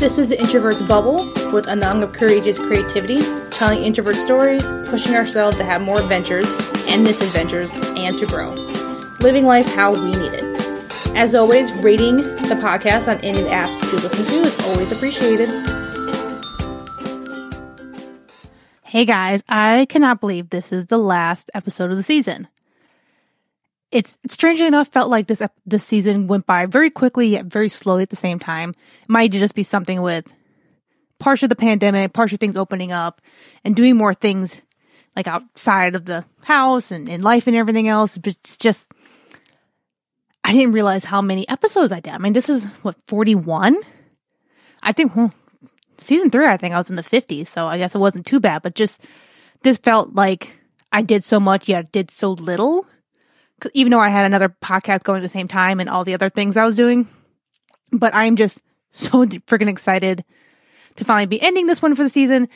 This 0.00 0.16
is 0.16 0.30
the 0.30 0.40
Introvert's 0.40 0.80
Bubble 0.80 1.26
with 1.52 1.66
Anang 1.66 2.02
of 2.02 2.14
Courageous 2.14 2.58
Creativity, 2.58 3.20
telling 3.50 3.84
introvert 3.84 4.16
stories, 4.16 4.64
pushing 4.86 5.14
ourselves 5.14 5.58
to 5.58 5.64
have 5.64 5.82
more 5.82 6.00
adventures 6.00 6.46
and 6.88 7.04
misadventures, 7.04 7.70
and 7.98 8.18
to 8.18 8.24
grow. 8.24 8.48
Living 9.20 9.44
life 9.44 9.70
how 9.74 9.92
we 9.92 10.06
need 10.06 10.32
it. 10.32 11.14
As 11.14 11.34
always, 11.34 11.70
rating 11.84 12.16
the 12.16 12.58
podcast 12.62 13.08
on 13.08 13.22
any 13.22 13.42
apps 13.50 13.92
you 13.92 13.98
listen 13.98 14.24
to 14.24 14.40
is 14.40 14.68
always 14.68 14.90
appreciated. 14.90 15.50
Hey 18.82 19.04
guys, 19.04 19.42
I 19.50 19.84
cannot 19.90 20.22
believe 20.22 20.48
this 20.48 20.72
is 20.72 20.86
the 20.86 20.96
last 20.96 21.50
episode 21.52 21.90
of 21.90 21.98
the 21.98 22.02
season. 22.02 22.48
It's 23.90 24.16
strangely 24.28 24.66
enough 24.66 24.88
felt 24.88 25.10
like 25.10 25.26
this 25.26 25.42
this 25.66 25.84
season 25.84 26.28
went 26.28 26.46
by 26.46 26.66
very 26.66 26.90
quickly 26.90 27.28
yet 27.28 27.46
very 27.46 27.68
slowly 27.68 28.02
at 28.02 28.10
the 28.10 28.16
same 28.16 28.38
time. 28.38 28.70
It 28.70 29.08
might 29.08 29.32
just 29.32 29.54
be 29.54 29.64
something 29.64 30.00
with 30.00 30.32
partial 31.18 31.48
the 31.48 31.56
pandemic, 31.56 32.12
partial 32.12 32.38
things 32.38 32.56
opening 32.56 32.92
up, 32.92 33.20
and 33.64 33.74
doing 33.74 33.96
more 33.96 34.14
things 34.14 34.62
like 35.16 35.26
outside 35.26 35.94
of 35.94 36.04
the 36.04 36.24
house 36.44 36.90
and 36.90 37.08
in 37.08 37.22
life 37.22 37.46
and 37.46 37.56
everything 37.56 37.88
else. 37.88 38.16
But 38.16 38.34
it's 38.34 38.56
just 38.56 38.90
I 40.44 40.52
didn't 40.52 40.72
realize 40.72 41.04
how 41.04 41.20
many 41.20 41.48
episodes 41.48 41.92
I 41.92 42.00
did. 42.00 42.14
I 42.14 42.18
mean, 42.18 42.32
this 42.32 42.48
is 42.48 42.64
what, 42.82 42.96
41? 43.06 43.76
I 44.82 44.92
think 44.92 45.14
well, 45.14 45.32
season 45.98 46.30
three, 46.30 46.46
I 46.46 46.56
think 46.56 46.74
I 46.74 46.78
was 46.78 46.90
in 46.90 46.96
the 46.96 47.02
50s, 47.02 47.46
so 47.46 47.66
I 47.66 47.78
guess 47.78 47.94
it 47.94 47.98
wasn't 47.98 48.26
too 48.26 48.40
bad, 48.40 48.62
but 48.62 48.74
just 48.74 49.00
this 49.62 49.78
felt 49.78 50.14
like 50.14 50.52
I 50.90 51.02
did 51.02 51.24
so 51.24 51.38
much, 51.38 51.68
yet 51.68 51.92
did 51.92 52.10
so 52.10 52.32
little. 52.32 52.86
Even 53.74 53.90
though 53.90 54.00
I 54.00 54.08
had 54.08 54.26
another 54.26 54.48
podcast 54.48 55.04
going 55.04 55.18
at 55.18 55.22
the 55.22 55.28
same 55.28 55.48
time 55.48 55.80
and 55.80 55.88
all 55.88 56.04
the 56.04 56.14
other 56.14 56.28
things 56.28 56.56
I 56.56 56.64
was 56.64 56.76
doing. 56.76 57.08
But 57.92 58.14
I'm 58.14 58.36
just 58.36 58.60
so 58.92 59.26
freaking 59.26 59.68
excited 59.68 60.24
to 60.96 61.04
finally 61.04 61.26
be 61.26 61.40
ending 61.42 61.66
this 61.66 61.82
one 61.82 61.94
for 61.94 62.02
the 62.02 62.08
season. 62.08 62.48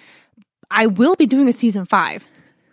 I 0.70 0.86
will 0.86 1.16
be 1.16 1.26
doing 1.26 1.48
a 1.48 1.52
season 1.52 1.84
five 1.86 2.26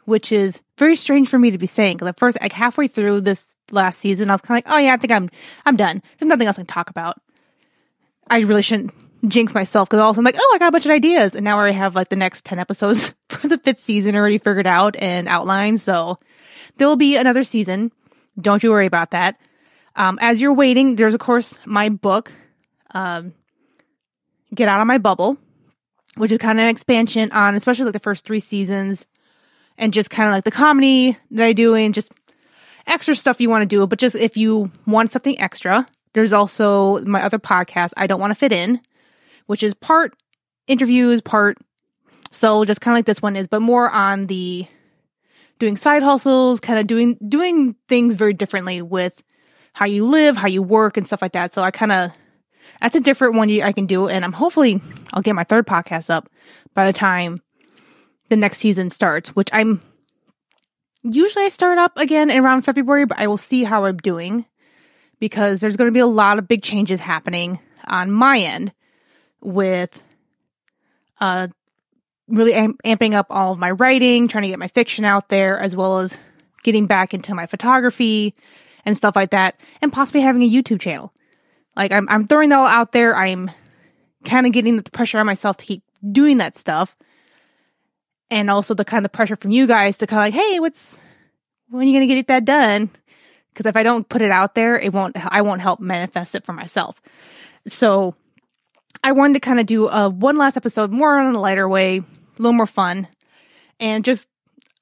which 0.05 0.31
is 0.31 0.59
very 0.77 0.95
strange 0.95 1.29
for 1.29 1.39
me 1.39 1.51
to 1.51 1.57
be 1.57 1.65
saying. 1.65 1.97
Because 1.97 2.09
at 2.09 2.19
first, 2.19 2.37
like 2.41 2.53
halfway 2.53 2.87
through 2.87 3.21
this 3.21 3.55
last 3.71 3.99
season, 3.99 4.29
I 4.29 4.33
was 4.33 4.41
kind 4.41 4.57
of 4.57 4.65
like, 4.65 4.75
"Oh 4.75 4.79
yeah, 4.79 4.93
I 4.93 4.97
think 4.97 5.11
I'm 5.11 5.29
I'm 5.65 5.75
done. 5.75 6.01
There's 6.19 6.27
nothing 6.27 6.47
else 6.47 6.57
I 6.57 6.61
can 6.61 6.67
talk 6.67 6.89
about." 6.89 7.17
I 8.29 8.39
really 8.41 8.61
shouldn't 8.61 8.93
jinx 9.27 9.53
myself 9.53 9.89
because 9.89 10.01
also 10.01 10.19
I'm 10.19 10.25
like, 10.25 10.35
"Oh, 10.37 10.51
I 10.53 10.57
got 10.57 10.69
a 10.69 10.71
bunch 10.71 10.85
of 10.85 10.91
ideas," 10.91 11.35
and 11.35 11.43
now 11.43 11.55
I 11.55 11.59
already 11.59 11.77
have 11.77 11.95
like 11.95 12.09
the 12.09 12.15
next 12.15 12.45
ten 12.45 12.59
episodes 12.59 13.13
for 13.29 13.47
the 13.47 13.57
fifth 13.57 13.81
season 13.81 14.15
already 14.15 14.37
figured 14.37 14.67
out 14.67 14.95
and 14.97 15.27
outlined. 15.27 15.81
So 15.81 16.17
there 16.77 16.87
will 16.87 16.95
be 16.95 17.15
another 17.15 17.43
season. 17.43 17.91
Don't 18.39 18.63
you 18.63 18.71
worry 18.71 18.85
about 18.85 19.11
that. 19.11 19.35
Um, 19.95 20.17
as 20.21 20.41
you're 20.41 20.53
waiting, 20.53 20.95
there's 20.95 21.13
of 21.13 21.19
course 21.19 21.53
my 21.65 21.89
book, 21.89 22.31
um, 22.93 23.33
"Get 24.53 24.69
Out 24.69 24.81
of 24.81 24.87
My 24.87 24.97
Bubble," 24.97 25.37
which 26.15 26.31
is 26.31 26.37
kind 26.37 26.59
of 26.59 26.63
an 26.63 26.69
expansion 26.69 27.31
on, 27.31 27.55
especially 27.55 27.85
like 27.85 27.93
the 27.93 27.99
first 27.99 28.25
three 28.25 28.39
seasons 28.39 29.05
and 29.77 29.93
just 29.93 30.09
kind 30.09 30.29
of 30.29 30.33
like 30.33 30.43
the 30.43 30.51
comedy 30.51 31.17
that 31.31 31.45
I 31.45 31.53
do 31.53 31.75
and 31.75 31.93
just 31.93 32.11
extra 32.87 33.15
stuff 33.15 33.41
you 33.41 33.49
want 33.49 33.63
to 33.63 33.65
do. 33.65 33.85
But 33.87 33.99
just 33.99 34.15
if 34.15 34.37
you 34.37 34.71
want 34.85 35.11
something 35.11 35.39
extra, 35.39 35.85
there's 36.13 36.33
also 36.33 36.99
my 37.05 37.23
other 37.23 37.39
podcast, 37.39 37.91
I 37.97 38.07
Don't 38.07 38.19
Want 38.19 38.31
to 38.31 38.35
Fit 38.35 38.51
In, 38.51 38.79
which 39.47 39.63
is 39.63 39.73
part 39.73 40.15
interviews, 40.67 41.21
part 41.21 41.57
so 42.31 42.63
just 42.63 42.81
kind 42.81 42.93
of 42.93 42.97
like 42.99 43.05
this 43.05 43.21
one 43.21 43.35
is, 43.35 43.47
but 43.47 43.61
more 43.61 43.89
on 43.89 44.27
the 44.27 44.65
doing 45.61 45.77
side 45.77 46.01
hustles, 46.01 46.59
kind 46.59 46.79
of 46.79 46.87
doing 46.87 47.17
doing 47.25 47.75
things 47.87 48.15
very 48.15 48.33
differently 48.33 48.81
with 48.81 49.23
how 49.73 49.85
you 49.85 50.05
live, 50.05 50.35
how 50.35 50.47
you 50.47 50.61
work, 50.61 50.97
and 50.97 51.05
stuff 51.05 51.21
like 51.21 51.33
that. 51.33 51.53
So 51.53 51.61
I 51.61 51.71
kind 51.71 51.91
of 51.91 52.11
that's 52.81 52.95
a 52.95 52.99
different 52.99 53.35
one 53.35 53.49
I 53.61 53.71
can 53.71 53.85
do, 53.85 54.09
and 54.09 54.25
I'm 54.25 54.33
hopefully 54.33 54.81
I'll 55.13 55.21
get 55.21 55.35
my 55.35 55.43
third 55.43 55.67
podcast 55.67 56.09
up 56.09 56.27
by 56.73 56.87
the 56.87 56.97
time 56.97 57.37
the 58.29 58.35
next 58.35 58.57
season 58.57 58.89
starts, 58.89 59.35
which 59.35 59.49
I'm 59.53 59.81
usually 61.03 61.45
I 61.45 61.49
start 61.49 61.77
up 61.77 61.95
again 61.95 62.31
around 62.31 62.63
February, 62.63 63.05
but 63.05 63.19
I 63.19 63.27
will 63.27 63.37
see 63.37 63.63
how 63.63 63.85
I'm 63.85 63.97
doing 63.97 64.45
because 65.19 65.61
there's 65.61 65.77
going 65.77 65.89
to 65.89 65.93
be 65.93 65.99
a 65.99 66.07
lot 66.07 66.39
of 66.39 66.47
big 66.47 66.63
changes 66.63 66.99
happening 66.99 67.59
on 67.85 68.11
my 68.11 68.39
end 68.39 68.73
with 69.41 70.01
uh 71.19 71.49
really 72.31 72.53
amping 72.53 73.13
up 73.13 73.27
all 73.29 73.51
of 73.51 73.59
my 73.59 73.71
writing, 73.71 74.27
trying 74.27 74.43
to 74.43 74.49
get 74.49 74.59
my 74.59 74.67
fiction 74.67 75.05
out 75.05 75.29
there 75.29 75.59
as 75.59 75.75
well 75.75 75.99
as 75.99 76.17
getting 76.63 76.85
back 76.85 77.13
into 77.13 77.35
my 77.35 77.45
photography 77.45 78.35
and 78.85 78.95
stuff 78.95 79.15
like 79.15 79.31
that 79.31 79.55
and 79.81 79.91
possibly 79.91 80.21
having 80.21 80.41
a 80.43 80.49
YouTube 80.49 80.79
channel. 80.79 81.13
Like 81.75 81.91
I'm 81.91 82.07
I'm 82.09 82.27
throwing 82.27 82.49
that 82.49 82.57
all 82.57 82.65
out 82.65 82.91
there. 82.91 83.15
I'm 83.15 83.51
kind 84.25 84.45
of 84.45 84.51
getting 84.51 84.77
the 84.77 84.83
pressure 84.83 85.19
on 85.19 85.25
myself 85.25 85.57
to 85.57 85.65
keep 85.65 85.83
doing 86.11 86.37
that 86.37 86.57
stuff 86.57 86.95
and 88.29 88.49
also 88.49 88.73
the 88.73 88.85
kind 88.85 89.05
of 89.05 89.11
pressure 89.11 89.35
from 89.35 89.51
you 89.51 89.67
guys 89.67 89.97
to 89.97 90.07
kind 90.07 90.19
of 90.19 90.33
like, 90.33 90.45
hey, 90.45 90.59
what's 90.59 90.97
when 91.69 91.87
are 91.87 91.91
you 91.91 91.99
to 91.99 92.07
get 92.07 92.27
that 92.27 92.45
done? 92.45 92.89
Because 93.53 93.65
if 93.65 93.75
I 93.75 93.83
don't 93.83 94.07
put 94.07 94.21
it 94.21 94.31
out 94.31 94.55
there, 94.55 94.79
it 94.79 94.93
won't. 94.93 95.15
I 95.17 95.41
won't 95.41 95.61
help 95.61 95.79
manifest 95.79 96.35
it 96.35 96.45
for 96.45 96.53
myself. 96.53 97.01
So 97.67 98.15
I 99.03 99.11
wanted 99.11 99.35
to 99.35 99.39
kind 99.39 99.59
of 99.59 99.65
do 99.65 99.87
a 99.87 100.09
one 100.09 100.37
last 100.37 100.57
episode, 100.57 100.91
more 100.91 101.17
on 101.17 101.35
a 101.35 101.39
lighter 101.39 101.67
way, 101.67 102.03
a 102.37 102.41
little 102.41 102.53
more 102.53 102.67
fun, 102.67 103.07
and 103.79 104.05
just 104.05 104.27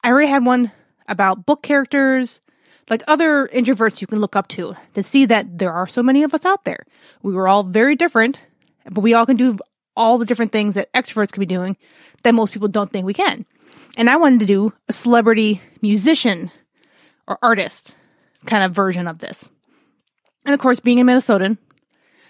I 0.04 0.10
already 0.10 0.30
had 0.30 0.46
one 0.46 0.72
about 1.08 1.46
book 1.46 1.64
characters, 1.64 2.42
like 2.90 3.04
other 3.08 3.48
introverts 3.48 4.02
you 4.02 4.08
can 4.08 4.20
look 4.20 4.36
up 4.36 4.48
to 4.50 4.76
to 4.94 5.04
see 5.04 5.26
that 5.26 5.58
there 5.58 5.74
are 5.74 5.88
so 5.88 6.04
many 6.04 6.24
of 6.24 6.34
us 6.34 6.46
out 6.46 6.66
there. 6.66 6.86
We 7.22 7.34
were 7.34 7.48
all 7.48 7.64
very 7.64 7.96
different, 7.96 8.42
but 8.90 9.02
we 9.02 9.14
all 9.14 9.26
can 9.26 9.38
do 9.38 9.58
all 9.96 10.18
the 10.18 10.26
different 10.26 10.52
things 10.52 10.76
that 10.76 10.92
extroverts 10.94 11.32
could 11.32 11.40
be 11.40 11.46
doing 11.46 11.76
that 12.24 12.34
most 12.34 12.54
people 12.54 12.68
don't 12.68 12.90
think 12.90 13.06
we 13.06 13.14
can. 13.14 13.46
And 13.98 14.10
I 14.10 14.16
wanted 14.16 14.40
to 14.40 14.46
do 14.46 14.74
a 14.88 14.94
celebrity 14.94 15.62
musician 15.81 16.52
or 17.28 17.38
artist 17.42 17.96
kind 18.46 18.64
of 18.64 18.74
version 18.74 19.08
of 19.08 19.20
this. 19.20 19.50
And 20.46 20.54
of 20.54 20.60
course, 20.60 20.80
being 20.80 21.00
a 21.00 21.04
Minnesotan, 21.04 21.58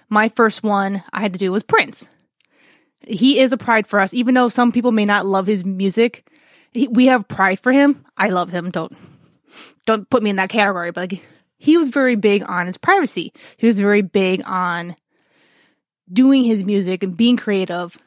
my 0.10 0.30
first 0.30 0.64
one 0.64 1.04
I 1.14 1.22
had 1.22 1.34
to 1.34 1.40
do 1.40 1.52
was 1.52 1.64
Prince. 1.64 2.08
He 3.08 3.40
is 3.40 3.54
a 3.54 3.58
pride 3.58 3.88
for 3.88 4.00
us, 4.00 4.14
even 4.14 4.36
though 4.36 4.50
some 4.50 4.72
people 4.72 4.92
may 4.92 5.06
not 5.06 5.26
love 5.26 5.48
his 5.48 5.66
music. 5.66 6.30
He, 6.74 6.88
we 6.88 7.08
have 7.08 7.28
pride 7.28 7.60
for 7.60 7.72
him. 7.72 8.06
I 8.18 8.30
love 8.30 8.52
him. 8.52 8.70
Don't 8.70 8.96
don't 9.86 10.10
put 10.10 10.22
me 10.22 10.30
in 10.30 10.36
that 10.36 10.50
category. 10.50 10.92
But 10.92 11.12
like, 11.12 11.28
he 11.58 11.78
was 11.78 11.90
very 11.90 12.16
big 12.16 12.48
on 12.48 12.68
his 12.68 12.78
privacy. 12.78 13.34
He 13.58 13.68
was 13.68 13.80
very 13.80 14.02
big 14.02 14.44
on 14.46 14.96
doing 16.12 16.44
his 16.44 16.64
music 16.64 17.04
and 17.04 17.16
being 17.16 17.38
creative 17.38 17.98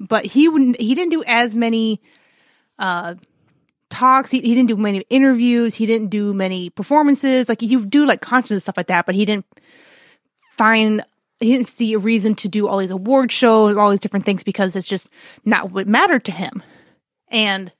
but 0.00 0.24
he 0.24 0.48
wouldn't 0.48 0.80
he 0.80 0.94
didn't 0.94 1.10
do 1.10 1.22
as 1.26 1.54
many 1.54 2.00
uh 2.78 3.14
talks 3.90 4.30
he, 4.30 4.40
he 4.40 4.54
didn't 4.54 4.68
do 4.68 4.76
many 4.76 5.04
interviews 5.10 5.74
he 5.74 5.86
didn't 5.86 6.08
do 6.08 6.34
many 6.34 6.70
performances 6.70 7.48
like 7.48 7.60
he 7.60 7.76
would 7.76 7.90
do 7.90 8.04
like 8.04 8.20
concerts 8.20 8.50
and 8.50 8.62
stuff 8.62 8.76
like 8.76 8.88
that 8.88 9.06
but 9.06 9.14
he 9.14 9.24
didn't 9.24 9.46
find 10.56 11.02
he 11.40 11.52
didn't 11.52 11.68
see 11.68 11.92
a 11.94 11.98
reason 11.98 12.34
to 12.36 12.48
do 12.48 12.68
all 12.68 12.78
these 12.78 12.90
award 12.90 13.30
shows 13.30 13.76
all 13.76 13.90
these 13.90 14.00
different 14.00 14.24
things 14.24 14.42
because 14.42 14.76
it's 14.76 14.86
just 14.86 15.08
not 15.44 15.72
what 15.72 15.86
mattered 15.86 16.24
to 16.24 16.32
him 16.32 16.62
and 17.28 17.72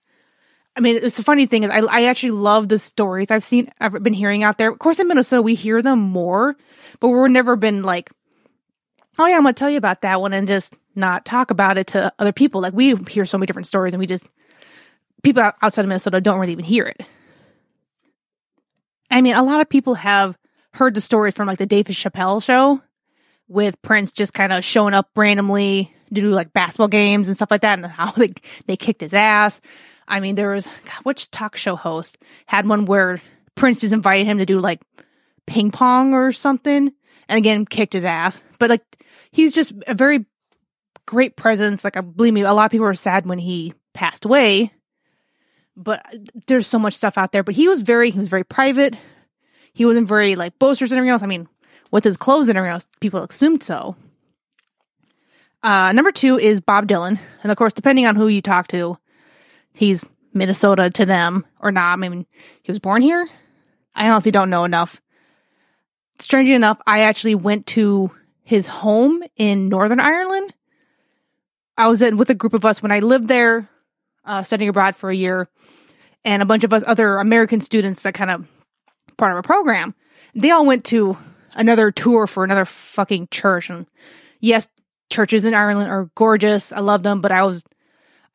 I 0.77 0.81
mean, 0.81 0.97
it's 0.97 1.19
a 1.19 1.23
funny 1.23 1.47
thing 1.47 1.63
is 1.63 1.71
I, 1.71 1.79
I 1.79 2.05
actually 2.07 2.33
love 2.33 2.69
the 2.69 2.79
stories 2.79 3.31
I've 3.31 3.45
seen, 3.45 3.71
I've 3.81 4.03
been 4.03 4.13
hearing 4.13 4.43
out 4.43 4.59
there. 4.59 4.71
Of 4.71 4.79
course, 4.79 4.99
in 4.99 5.07
Minnesota, 5.07 5.41
we 5.41 5.55
hear 5.55 5.83
them 5.83 6.01
more, 6.01 6.57
but 6.99 7.11
we're 7.11 7.29
never 7.29 7.55
been 7.55 7.83
like, 7.83 8.11
oh 9.19 9.27
yeah, 9.27 9.37
I'm 9.37 9.43
going 9.43 9.55
to 9.55 9.59
tell 9.59 9.71
you 9.71 9.77
about 9.77 10.03
that 10.03 10.21
one 10.21 10.33
and 10.33 10.49
just 10.49 10.75
not 10.97 11.25
talk 11.25 11.51
about 11.51 11.79
it 11.79 11.89
to 11.89 12.13
other 12.19 12.33
people. 12.33 12.61
Like 12.61 12.75
we 12.75 12.97
hear 13.09 13.25
so 13.25 13.39
many 13.39 13.47
different 13.47 13.69
stories 13.69 13.95
and 13.95 14.01
we 14.01 14.07
just, 14.07 14.29
people 15.23 15.49
outside 15.63 15.83
of 15.83 15.89
Minnesota 15.89 16.21
don't 16.21 16.41
really 16.41 16.53
even 16.53 16.65
hear 16.65 16.87
it. 16.87 17.03
I 19.11 19.21
mean, 19.21 19.37
a 19.37 19.43
lot 19.45 19.61
of 19.61 19.69
people 19.69 19.95
have 19.95 20.37
heard 20.73 20.95
the 20.95 21.01
stories 21.01 21.35
from 21.35 21.47
like 21.47 21.59
the 21.59 21.67
David 21.67 21.95
Chappelle 21.95 22.43
show 22.43 22.83
with 23.49 23.81
Prince 23.83 24.11
just 24.11 24.35
kind 24.35 24.53
of 24.53 24.65
showing 24.65 24.95
up 24.95 25.11
randomly 25.17 25.93
to 26.09 26.21
do 26.21 26.31
like 26.31 26.53
basketball 26.53 26.89
games 26.89 27.29
and 27.29 27.37
stuff 27.37 27.51
like 27.51 27.63
that 27.63 27.79
and 27.79 27.87
how 27.87 28.11
they, 28.13 28.31
they 28.67 28.77
kicked 28.77 29.01
his 29.01 29.15
ass. 29.15 29.61
I 30.07 30.21
mean, 30.21 30.35
there 30.35 30.51
was, 30.51 30.67
God, 30.67 31.05
which 31.05 31.31
talk 31.31 31.57
show 31.57 31.77
host 31.77 32.19
had 32.47 32.69
one 32.69 32.85
where 32.85 33.21
Prince 33.55 33.81
just 33.81 33.95
invited 33.95 34.27
him 34.27 34.39
to 34.39 34.47
do 34.47 34.59
like 34.59 34.81
ping 35.47 35.71
pong 35.71 36.15
or 36.15 36.33
something 36.33 36.93
and 37.29 37.39
again 37.39 37.67
kicked 37.67 37.93
his 37.93 38.05
ass. 38.05 38.43
But 38.59 38.71
like, 38.71 38.83
he's 39.31 39.55
just 39.55 39.73
a 39.87 39.95
very 39.95 40.27
great 41.07 41.37
presence. 41.37 41.85
Like, 41.85 41.97
I 41.97 42.01
believe 42.01 42.35
me, 42.35 42.43
a 42.43 42.53
lot 42.53 42.67
of 42.67 42.71
people 42.71 42.87
were 42.87 42.95
sad 42.95 43.27
when 43.27 43.39
he 43.39 43.75
passed 43.93 44.25
away, 44.25 44.73
but 45.77 46.05
there's 46.47 46.67
so 46.67 46.79
much 46.79 46.95
stuff 46.95 47.19
out 47.19 47.33
there. 47.33 47.43
But 47.43 47.55
he 47.55 47.69
was 47.69 47.83
very, 47.83 48.11
he 48.11 48.19
was 48.19 48.29
very 48.29 48.45
private. 48.45 48.97
He 49.73 49.85
wasn't 49.85 50.07
very 50.07 50.37
like 50.37 50.59
boasters 50.59 50.93
and 50.93 50.99
everything 50.99 51.13
else. 51.13 51.23
I 51.23 51.27
mean, 51.27 51.49
with 51.95 52.03
his 52.03 52.17
clothes 52.17 52.49
and 52.49 52.59
everything 52.59 52.75
else, 52.75 52.89
people 52.99 53.23
assumed 53.23 53.63
so. 53.63 53.95
Uh, 55.63 55.93
number 55.93 56.11
two 56.11 56.39
is 56.39 56.61
Bob 56.61 56.89
Dylan. 56.89 57.19
And 57.43 57.53
of 57.53 57.57
course, 57.57 57.73
depending 57.73 58.05
on 58.07 58.17
who 58.17 58.27
you 58.27 58.43
talk 58.43 58.67
to, 58.69 58.99
he's 59.73 60.05
Minnesota 60.33 60.91
to 60.91 61.07
them 61.07 61.47
or 61.61 61.71
not. 61.71 61.93
I 61.93 61.97
mean, 61.97 62.27
he 62.63 62.73
was 62.73 62.81
born 62.81 63.01
here. 63.01 63.27
I 63.95 64.11
honestly 64.11 64.33
don't 64.33 64.51
know 64.51 64.65
enough. 64.65 65.01
Strangely 66.19 66.55
enough, 66.55 66.81
I 66.87 67.03
actually 67.03 67.37
went 67.37 67.67
to 67.69 68.11
his 68.43 68.67
home 68.67 69.23
in 69.37 69.69
Northern 69.69 70.01
Ireland 70.01 70.53
I 71.77 71.89
was 71.89 72.03
in 72.03 72.17
with 72.17 72.31
a 72.31 72.35
group 72.35 72.55
of 72.55 72.65
us 72.65 72.83
when 72.83 72.93
I 72.93 73.01
lived 73.01 73.29
there, 73.29 73.69
uh, 74.25 74.43
studying 74.43 74.69
abroad 74.69 74.95
for 74.95 75.11
a 75.11 75.17
year, 75.17 75.49
and 76.25 76.43
a 76.43 76.47
bunch 76.47 76.65
of 76.65 76.73
us 76.73 76.85
other 76.87 77.17
American 77.17 77.61
students 77.61 78.03
that 78.03 78.15
kind 78.15 78.31
of 78.31 78.47
part 79.17 79.33
of 79.33 79.39
a 79.39 79.43
program. 79.43 79.95
They 80.35 80.51
all 80.51 80.67
went 80.67 80.85
to 80.87 81.19
another 81.55 81.91
tour 81.91 82.27
for 82.27 82.45
another 82.45 82.65
fucking 82.65 83.29
church. 83.31 83.71
And 83.71 83.87
yes, 84.41 84.69
churches 85.11 85.45
in 85.45 85.55
Ireland 85.55 85.91
are 85.91 86.11
gorgeous. 86.15 86.73
I 86.73 86.81
love 86.81 87.03
them, 87.03 87.21
but 87.21 87.33
I 87.33 87.43
was, 87.45 87.63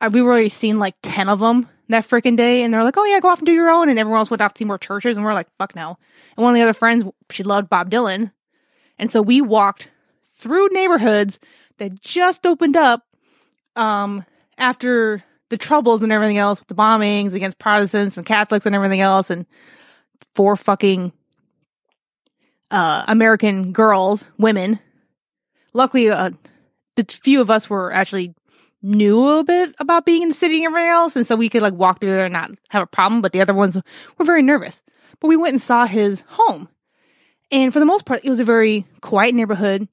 I, 0.00 0.08
we 0.08 0.22
were 0.22 0.30
already 0.30 0.48
seen 0.48 0.78
like 0.78 0.94
10 1.02 1.28
of 1.28 1.40
them 1.40 1.68
that 1.88 2.04
freaking 2.04 2.36
day. 2.36 2.62
And 2.62 2.72
they're 2.72 2.84
like, 2.84 2.96
oh 2.96 3.04
yeah, 3.04 3.20
go 3.20 3.28
off 3.28 3.40
and 3.40 3.46
do 3.46 3.52
your 3.52 3.70
own. 3.70 3.88
And 3.88 3.98
everyone 3.98 4.18
else 4.18 4.30
went 4.30 4.40
off 4.40 4.54
to 4.54 4.58
see 4.58 4.64
more 4.64 4.78
churches. 4.78 5.16
And 5.16 5.24
we're 5.24 5.34
like, 5.34 5.50
fuck 5.56 5.76
no. 5.76 5.98
And 6.36 6.44
one 6.44 6.54
of 6.54 6.56
the 6.56 6.62
other 6.62 6.72
friends, 6.72 7.04
she 7.30 7.42
loved 7.42 7.68
Bob 7.68 7.90
Dylan. 7.90 8.32
And 8.98 9.12
so 9.12 9.22
we 9.22 9.40
walked 9.40 9.90
through 10.30 10.68
neighborhoods 10.72 11.38
that 11.78 12.00
just 12.00 12.46
opened 12.46 12.76
up, 12.76 13.04
um, 13.76 14.24
after 14.58 15.22
the 15.48 15.56
troubles 15.56 16.02
and 16.02 16.12
everything 16.12 16.38
else 16.38 16.58
with 16.58 16.68
the 16.68 16.74
bombings 16.74 17.32
against 17.34 17.58
Protestants 17.58 18.16
and 18.16 18.26
Catholics 18.26 18.66
and 18.66 18.74
everything 18.74 19.00
else. 19.00 19.30
And 19.30 19.46
four 20.34 20.56
fucking 20.56 21.12
uh, 22.70 23.04
American 23.08 23.72
girls, 23.72 24.24
women. 24.38 24.78
Luckily, 25.72 26.10
uh, 26.10 26.30
the 26.96 27.04
few 27.04 27.40
of 27.40 27.50
us 27.50 27.70
were 27.70 27.92
actually 27.92 28.34
knew 28.82 29.38
a 29.38 29.44
bit 29.44 29.74
about 29.78 30.06
being 30.06 30.22
in 30.22 30.28
the 30.28 30.34
city 30.34 30.64
and 30.64 30.66
everything 30.66 30.88
else, 30.88 31.16
and 31.16 31.26
so 31.26 31.36
we 31.36 31.48
could 31.48 31.62
like 31.62 31.74
walk 31.74 32.00
through 32.00 32.10
there 32.10 32.24
and 32.24 32.32
not 32.32 32.50
have 32.68 32.82
a 32.82 32.86
problem. 32.86 33.20
But 33.22 33.32
the 33.32 33.40
other 33.40 33.54
ones 33.54 33.76
were 34.18 34.24
very 34.24 34.42
nervous. 34.42 34.82
But 35.20 35.28
we 35.28 35.36
went 35.36 35.54
and 35.54 35.62
saw 35.62 35.86
his 35.86 36.22
home, 36.26 36.68
and 37.50 37.72
for 37.72 37.78
the 37.78 37.86
most 37.86 38.04
part, 38.04 38.24
it 38.24 38.30
was 38.30 38.40
a 38.40 38.44
very 38.44 38.86
quiet 39.00 39.34
neighborhood. 39.34 39.88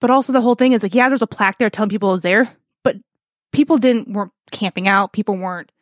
But 0.00 0.10
also, 0.10 0.32
the 0.32 0.40
whole 0.40 0.54
thing 0.54 0.72
is 0.72 0.82
like, 0.82 0.94
yeah, 0.94 1.08
there's 1.08 1.22
a 1.22 1.26
plaque 1.26 1.58
there 1.58 1.70
telling 1.70 1.90
people 1.90 2.10
it 2.10 2.14
was 2.14 2.22
there, 2.22 2.56
but 2.82 2.96
people 3.52 3.78
didn't 3.78 4.08
weren't 4.08 4.32
camping 4.50 4.88
out. 4.88 5.12
People 5.12 5.36
weren't 5.36 5.72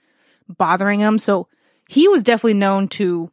bothering 0.49 1.01
him, 1.01 1.19
so 1.19 1.49
he 1.89 2.09
was 2.09 2.23
definitely 2.23 2.55
known 2.55 2.89
to 2.89 3.31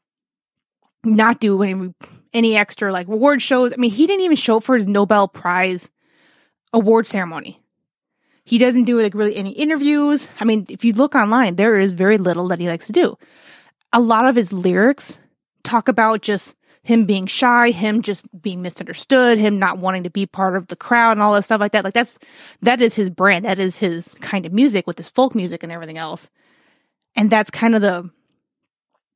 not 1.03 1.39
do 1.39 1.61
any 1.61 1.93
any 2.35 2.55
extra 2.55 2.91
like 2.91 3.07
award 3.07 3.41
shows. 3.41 3.73
I 3.73 3.77
mean, 3.77 3.91
he 3.91 4.05
didn't 4.05 4.25
even 4.25 4.37
show 4.37 4.57
up 4.57 4.63
for 4.63 4.75
his 4.75 4.85
Nobel 4.85 5.27
Prize 5.27 5.89
award 6.73 7.07
ceremony. 7.07 7.63
He 8.43 8.59
doesn't 8.59 8.83
do 8.83 9.01
like 9.01 9.15
really 9.15 9.35
any 9.35 9.51
interviews. 9.51 10.27
I 10.39 10.45
mean, 10.45 10.67
if 10.69 10.85
you 10.85 10.93
look 10.93 11.15
online, 11.15 11.55
there 11.55 11.79
is 11.79 11.93
very 11.93 12.19
little 12.19 12.49
that 12.49 12.59
he 12.59 12.67
likes 12.67 12.85
to 12.87 12.93
do. 12.93 13.17
A 13.91 13.99
lot 13.99 14.27
of 14.27 14.35
his 14.35 14.53
lyrics 14.53 15.17
talk 15.63 15.87
about 15.87 16.21
just 16.21 16.53
him 16.83 17.05
being 17.05 17.25
shy, 17.25 17.71
him 17.71 18.03
just 18.03 18.27
being 18.39 18.61
misunderstood, 18.61 19.39
him 19.39 19.57
not 19.57 19.79
wanting 19.79 20.03
to 20.03 20.11
be 20.11 20.27
part 20.27 20.55
of 20.55 20.67
the 20.67 20.75
crowd 20.75 21.13
and 21.13 21.23
all 21.23 21.33
that 21.33 21.45
stuff 21.45 21.59
like 21.59 21.71
that. 21.71 21.83
Like 21.83 21.95
that's 21.95 22.19
that 22.61 22.81
is 22.81 22.93
his 22.93 23.09
brand. 23.09 23.45
That 23.45 23.57
is 23.57 23.77
his 23.77 24.09
kind 24.19 24.45
of 24.45 24.53
music 24.53 24.85
with 24.85 24.97
his 24.97 25.09
folk 25.09 25.33
music 25.33 25.63
and 25.63 25.71
everything 25.71 25.97
else. 25.97 26.29
And 27.15 27.31
that's 27.31 27.49
kind 27.49 27.73
of 27.73 27.81
the 27.81 28.11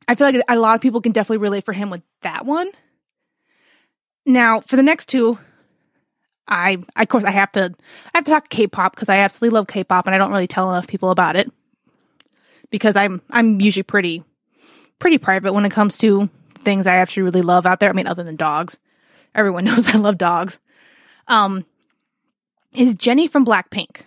I 0.07 0.15
feel 0.15 0.25
like 0.25 0.41
a 0.47 0.55
lot 0.55 0.73
of 0.73 0.81
people 0.81 1.01
can 1.01 1.11
definitely 1.11 1.43
relate 1.43 1.65
for 1.65 1.73
him 1.73 1.91
with 1.91 2.01
that 2.21 2.43
one. 2.43 2.71
Now, 4.29 4.59
for 4.59 4.75
the 4.75 4.83
next 4.83 5.07
two, 5.07 5.39
I, 6.47 6.77
of 6.95 7.07
course, 7.07 7.23
I 7.23 7.31
have 7.31 7.49
to, 7.53 7.73
I 8.13 8.17
have 8.19 8.25
to 8.25 8.31
talk 8.31 8.49
K-pop 8.49 8.93
because 8.93 9.09
I 9.09 9.17
absolutely 9.17 9.55
love 9.55 9.65
K-pop 9.65 10.05
and 10.05 10.13
I 10.13 10.19
don't 10.19 10.31
really 10.31 10.45
tell 10.45 10.69
enough 10.69 10.85
people 10.85 11.09
about 11.09 11.35
it 11.35 11.51
because 12.69 12.95
I'm, 12.95 13.23
I'm 13.31 13.59
usually 13.59 13.81
pretty, 13.81 14.23
pretty 14.99 15.17
private 15.17 15.53
when 15.53 15.65
it 15.65 15.71
comes 15.71 15.97
to 15.99 16.29
things 16.59 16.85
I 16.85 16.97
actually 16.97 17.23
really 17.23 17.41
love 17.41 17.65
out 17.65 17.79
there. 17.79 17.89
I 17.89 17.93
mean, 17.93 18.05
other 18.05 18.23
than 18.23 18.35
dogs, 18.35 18.77
everyone 19.33 19.63
knows 19.65 19.89
I 19.89 19.97
love 19.97 20.19
dogs. 20.19 20.59
Um, 21.27 21.65
is 22.71 22.93
Jennie 22.93 23.27
from 23.27 23.47
Blackpink 23.47 24.01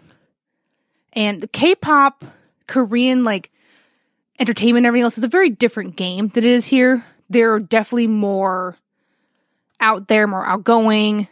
and 1.14 1.40
the 1.40 1.48
K-pop, 1.48 2.24
Korean, 2.68 3.24
like 3.24 3.50
entertainment 4.38 4.86
everything 4.86 5.02
else 5.02 5.18
is 5.18 5.24
a 5.24 5.28
very 5.28 5.50
different 5.50 5.96
game 5.96 6.28
than 6.28 6.44
it 6.44 6.50
is 6.50 6.64
here. 6.64 7.04
They're 7.28 7.58
definitely 7.58 8.06
more 8.06 8.76
out 9.82 10.08
there, 10.08 10.26
more 10.26 10.46
outgoing. 10.46 11.28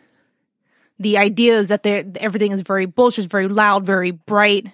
The 0.99 1.17
idea 1.17 1.58
is 1.58 1.69
that 1.69 1.87
everything 1.87 2.52
is 2.52 2.61
very 2.61 2.85
bullshit, 2.85 3.26
very 3.26 3.49
loud, 3.49 3.87
very 3.87 4.11
bright. 4.11 4.67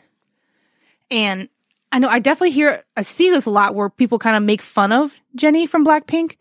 And 1.08 1.49
I 1.93 2.00
know 2.00 2.08
I 2.08 2.19
definitely 2.19 2.50
hear, 2.50 2.82
I 2.96 3.02
see 3.02 3.31
this 3.31 3.46
a 3.46 3.50
lot 3.50 3.76
where 3.76 3.88
people 3.88 4.19
kind 4.19 4.37
of 4.37 4.43
make 4.43 4.61
fun 4.61 4.90
of 4.90 5.14
Jennie 5.37 5.69
from 5.69 5.87
Blackpink. 5.87 6.37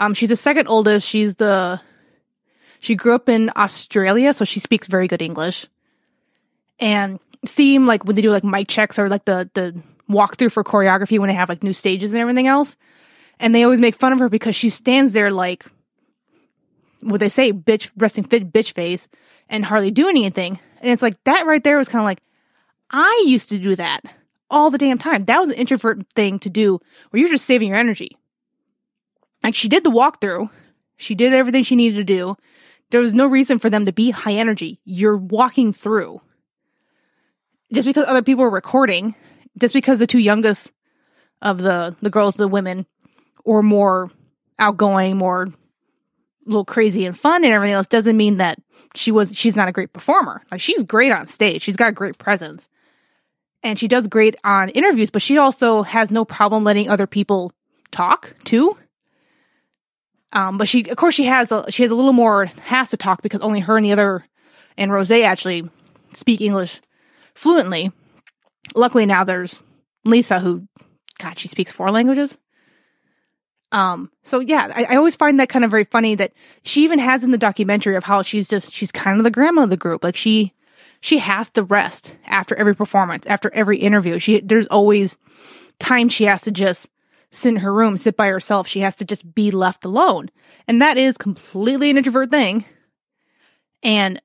Um, 0.00 0.14
she's 0.14 0.30
the 0.30 0.36
second 0.36 0.66
oldest. 0.66 1.06
She's 1.06 1.36
the, 1.36 1.80
she 2.80 2.96
grew 2.96 3.14
up 3.14 3.28
in 3.28 3.52
Australia, 3.54 4.34
so 4.34 4.44
she 4.44 4.58
speaks 4.58 4.88
very 4.88 5.06
good 5.06 5.22
English. 5.22 5.66
And 6.80 7.20
seem 7.46 7.86
like 7.86 8.04
when 8.04 8.16
they 8.16 8.22
do 8.22 8.30
like 8.30 8.42
mic 8.42 8.68
checks 8.68 8.98
or 8.98 9.08
like 9.08 9.26
the, 9.26 9.48
the 9.54 9.80
walkthrough 10.10 10.50
for 10.50 10.64
choreography 10.64 11.18
when 11.18 11.28
they 11.28 11.34
have 11.34 11.48
like 11.48 11.62
new 11.62 11.72
stages 11.72 12.12
and 12.12 12.20
everything 12.20 12.46
else. 12.46 12.76
And 13.38 13.54
they 13.54 13.62
always 13.62 13.80
make 13.80 13.94
fun 13.94 14.12
of 14.12 14.18
her 14.18 14.28
because 14.28 14.56
she 14.56 14.70
stands 14.70 15.12
there 15.12 15.30
like 15.30 15.66
what 17.00 17.20
they 17.20 17.28
say, 17.28 17.52
bitch, 17.52 17.90
resting 17.96 18.24
fit 18.24 18.52
bitch 18.52 18.72
face 18.72 19.08
and 19.48 19.64
hardly 19.64 19.90
do 19.90 20.08
anything. 20.08 20.58
And 20.80 20.90
it's 20.90 21.02
like 21.02 21.22
that 21.24 21.46
right 21.46 21.62
there 21.62 21.78
was 21.78 21.88
kind 21.88 22.00
of 22.00 22.06
like, 22.06 22.22
I 22.90 23.24
used 23.26 23.50
to 23.50 23.58
do 23.58 23.76
that 23.76 24.04
all 24.50 24.70
the 24.70 24.78
damn 24.78 24.98
time. 24.98 25.24
That 25.24 25.40
was 25.40 25.50
an 25.50 25.56
introvert 25.56 26.12
thing 26.14 26.38
to 26.40 26.50
do 26.50 26.80
where 27.10 27.20
you're 27.20 27.30
just 27.30 27.46
saving 27.46 27.68
your 27.68 27.78
energy. 27.78 28.16
Like 29.42 29.54
she 29.54 29.68
did 29.68 29.84
the 29.84 29.90
walkthrough. 29.90 30.50
She 30.96 31.14
did 31.14 31.32
everything 31.32 31.62
she 31.62 31.76
needed 31.76 31.96
to 31.96 32.04
do. 32.04 32.36
There 32.90 33.00
was 33.00 33.14
no 33.14 33.26
reason 33.26 33.58
for 33.58 33.70
them 33.70 33.86
to 33.86 33.92
be 33.92 34.10
high 34.10 34.34
energy. 34.34 34.80
You're 34.84 35.16
walking 35.16 35.72
through. 35.72 36.20
Just 37.72 37.86
because 37.86 38.04
other 38.06 38.22
people 38.22 38.44
are 38.44 38.50
recording 38.50 39.14
just 39.58 39.74
because 39.74 39.98
the 39.98 40.06
two 40.06 40.18
youngest 40.18 40.72
of 41.42 41.58
the 41.58 41.96
the 42.00 42.10
girls, 42.10 42.34
the 42.34 42.48
women, 42.48 42.86
or 43.44 43.62
more 43.62 44.10
outgoing, 44.58 45.16
more 45.16 45.48
little 46.46 46.64
crazy 46.64 47.06
and 47.06 47.18
fun 47.18 47.44
and 47.44 47.52
everything 47.52 47.74
else 47.74 47.86
doesn't 47.86 48.16
mean 48.16 48.38
that 48.38 48.58
she 48.94 49.12
was 49.12 49.36
she's 49.36 49.56
not 49.56 49.68
a 49.68 49.72
great 49.72 49.92
performer. 49.92 50.42
Like 50.50 50.60
she's 50.60 50.82
great 50.82 51.12
on 51.12 51.26
stage. 51.26 51.62
She's 51.62 51.76
got 51.76 51.88
a 51.88 51.92
great 51.92 52.18
presence. 52.18 52.68
And 53.62 53.78
she 53.78 53.88
does 53.88 54.06
great 54.06 54.36
on 54.42 54.70
interviews, 54.70 55.10
but 55.10 55.20
she 55.20 55.36
also 55.36 55.82
has 55.82 56.10
no 56.10 56.24
problem 56.24 56.64
letting 56.64 56.88
other 56.88 57.06
people 57.06 57.52
talk 57.90 58.34
too. 58.44 58.76
Um, 60.32 60.56
but 60.56 60.68
she, 60.68 60.88
of 60.88 60.96
course, 60.96 61.14
she 61.14 61.24
has 61.24 61.52
a, 61.52 61.70
she 61.70 61.82
has 61.82 61.90
a 61.90 61.94
little 61.94 62.12
more 62.12 62.46
has 62.62 62.90
to 62.90 62.96
talk 62.96 63.20
because 63.20 63.40
only 63.40 63.60
her 63.60 63.76
and 63.76 63.84
the 63.84 63.92
other 63.92 64.24
and 64.78 64.90
Rosé 64.90 65.24
actually 65.24 65.68
speak 66.14 66.40
English 66.40 66.80
fluently 67.34 67.92
luckily 68.74 69.06
now 69.06 69.24
there's 69.24 69.62
Lisa 70.04 70.40
who, 70.40 70.66
God, 71.18 71.38
she 71.38 71.48
speaks 71.48 71.72
four 71.72 71.90
languages. 71.90 72.38
Um, 73.72 74.10
so 74.24 74.40
yeah, 74.40 74.72
I, 74.74 74.84
I, 74.84 74.96
always 74.96 75.14
find 75.14 75.38
that 75.38 75.48
kind 75.48 75.64
of 75.64 75.70
very 75.70 75.84
funny 75.84 76.16
that 76.16 76.32
she 76.64 76.82
even 76.82 76.98
has 76.98 77.22
in 77.22 77.30
the 77.30 77.38
documentary 77.38 77.94
of 77.94 78.02
how 78.02 78.22
she's 78.22 78.48
just, 78.48 78.72
she's 78.72 78.90
kind 78.90 79.18
of 79.18 79.22
the 79.22 79.30
grandma 79.30 79.62
of 79.62 79.70
the 79.70 79.76
group. 79.76 80.02
Like 80.02 80.16
she, 80.16 80.54
she 81.00 81.18
has 81.18 81.50
to 81.50 81.62
rest 81.62 82.16
after 82.26 82.56
every 82.56 82.74
performance, 82.74 83.26
after 83.26 83.48
every 83.54 83.78
interview. 83.78 84.18
She, 84.18 84.40
there's 84.40 84.66
always 84.66 85.18
time 85.78 86.08
she 86.08 86.24
has 86.24 86.42
to 86.42 86.50
just 86.50 86.90
sit 87.30 87.50
in 87.50 87.56
her 87.56 87.72
room, 87.72 87.96
sit 87.96 88.16
by 88.16 88.26
herself. 88.26 88.66
She 88.66 88.80
has 88.80 88.96
to 88.96 89.04
just 89.04 89.34
be 89.34 89.50
left 89.50 89.84
alone. 89.84 90.30
And 90.66 90.82
that 90.82 90.98
is 90.98 91.16
completely 91.16 91.90
an 91.90 91.96
introvert 91.96 92.30
thing. 92.30 92.64
And 93.82 94.20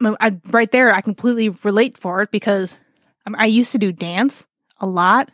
I, 0.00 0.38
right 0.46 0.70
there, 0.70 0.92
I 0.92 1.00
completely 1.00 1.50
relate 1.50 1.96
for 1.96 2.22
it 2.22 2.30
because 2.30 2.78
I 3.26 3.46
used 3.46 3.72
to 3.72 3.78
do 3.78 3.92
dance 3.92 4.46
a 4.78 4.86
lot. 4.86 5.30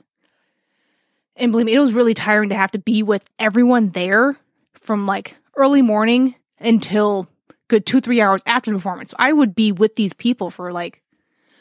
And 1.37 1.53
believe 1.53 1.67
me, 1.67 1.75
it 1.75 1.81
was 1.81 1.93
really 1.93 2.15
tiring 2.15 2.51
to 2.51 2.55
have 2.55 2.73
to 2.73 2.79
be 2.79 3.03
with 3.03 3.29
everyone 3.39 3.89
there 3.91 4.37
from 4.75 5.07
like 5.07 5.37
early 5.57 5.83
morning 5.83 6.35
until 6.59 7.29
good 7.69 7.87
two, 7.87 8.01
three 8.01 8.21
hours 8.21 8.43
after 8.47 8.71
the 8.71 8.77
performance. 8.77 9.11
So 9.11 9.17
I 9.19 9.33
would 9.33 9.55
be 9.55 9.73
with 9.73 9.97
these 9.97 10.13
people 10.13 10.51
for 10.51 10.73
like 10.73 11.03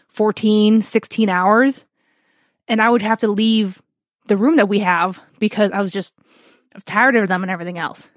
14, 0.10 0.82
16 0.82 1.30
hours. 1.30 1.86
And 2.68 2.82
I 2.82 2.90
would 2.90 3.02
have 3.02 3.20
to 3.20 3.28
leave 3.28 3.82
the 4.28 4.38
room 4.38 4.58
that 4.58 4.70
we 4.70 4.80
have 4.80 5.22
because 5.40 5.72
I 5.72 5.82
was 5.82 5.92
just 5.92 6.14
I 6.74 6.78
was 6.78 6.84
tired 6.84 7.16
of 7.16 7.28
them 7.28 7.44
and 7.44 7.52
everything 7.52 7.78
else. 7.78 8.08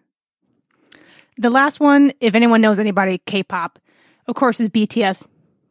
The 1.37 1.51
last 1.51 1.81
one, 1.81 2.13
if 2.21 2.35
anyone 2.35 2.61
knows 2.61 2.79
anybody 2.79 3.19
K-pop, 3.19 3.81
of 4.29 4.35
course, 4.37 4.61
is 4.61 4.69
BTS 4.69 5.27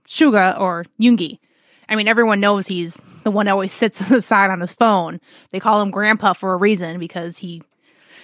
Suga 0.08 0.60
or 0.60 0.86
Yoongi. 1.00 1.40
I 1.88 1.96
mean, 1.96 2.08
everyone 2.08 2.42
knows 2.42 2.68
he's 2.68 3.00
the 3.24 3.32
one 3.32 3.46
that 3.46 3.52
always 3.54 3.74
sits 3.74 4.02
on 4.04 4.10
the 4.10 4.22
side 4.22 4.50
on 4.50 4.62
his 4.62 4.74
phone. 4.74 5.20
They 5.52 5.60
call 5.60 5.82
him 5.82 5.92
Grandpa 5.92 6.34
for 6.34 6.54
a 6.54 6.58
reason 6.58 7.00
because 7.00 7.38
he 7.38 7.62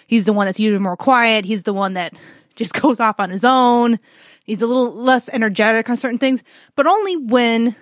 he's 0.07 0.25
the 0.25 0.33
one 0.33 0.45
that's 0.45 0.59
usually 0.59 0.79
more 0.79 0.97
quiet. 0.97 1.45
He's 1.45 1.63
the 1.63 1.73
one 1.73 1.93
that 1.93 2.13
just 2.55 2.73
goes 2.73 2.99
off 2.99 3.19
on 3.19 3.29
his 3.29 3.45
own. 3.45 3.99
He's 4.43 4.61
a 4.61 4.67
little 4.67 4.93
less 4.93 5.29
energetic 5.29 5.89
on 5.89 5.97
certain 5.97 6.17
things, 6.17 6.43
but 6.75 6.87
only 6.87 7.17
when 7.17 7.75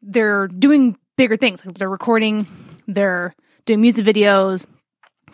they're 0.00 0.46
doing 0.46 0.96
bigger 1.16 1.36
things. 1.36 1.64
Like 1.64 1.76
they're 1.76 1.88
recording, 1.88 2.46
they're 2.86 3.34
doing 3.66 3.80
music 3.80 4.06
videos, 4.06 4.64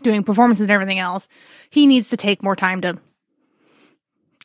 doing 0.03 0.23
performances 0.25 0.63
and 0.63 0.71
everything 0.71 0.99
else. 0.99 1.29
He 1.71 1.87
needs 1.87 2.11
to 2.11 2.17
take 2.17 2.43
more 2.43 2.57
time 2.57 2.81
to 2.81 2.99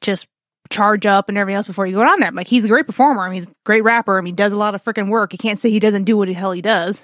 just 0.01 0.27
charge 0.69 1.05
up 1.05 1.29
and 1.29 1.37
everything 1.37 1.57
else 1.57 1.67
before 1.67 1.85
you 1.85 1.95
go 1.95 2.01
on 2.01 2.19
there. 2.19 2.29
I'm 2.29 2.35
like, 2.35 2.47
he's 2.47 2.65
a 2.65 2.69
great 2.69 2.85
performer. 2.85 3.21
I 3.21 3.29
mean, 3.29 3.35
he's 3.41 3.47
a 3.47 3.55
great 3.63 3.83
rapper. 3.83 4.17
I 4.17 4.21
mean, 4.21 4.33
he 4.33 4.35
does 4.35 4.53
a 4.53 4.57
lot 4.57 4.75
of 4.75 4.83
freaking 4.83 5.09
work. 5.09 5.33
You 5.33 5.39
can't 5.39 5.59
say 5.59 5.69
he 5.69 5.79
doesn't 5.79 6.05
do 6.05 6.17
what 6.17 6.27
the 6.27 6.33
hell 6.33 6.51
he 6.51 6.61
does. 6.61 7.01